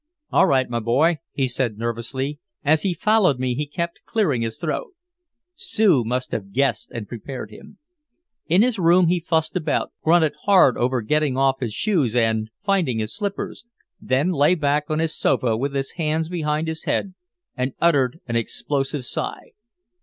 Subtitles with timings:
[0.31, 2.39] "All right, my boy," he said nervously.
[2.65, 4.95] As he followed me he kept clearing his throat.
[5.53, 7.77] Sue must have guessed and prepared him.
[8.47, 12.97] In his room he fussed about, grunted hard over getting off his shoes and, finding
[12.97, 13.63] his slippers,
[14.01, 17.13] then lay back on his sofa with his hands behind his head
[17.55, 19.51] and uttered an explosive sigh.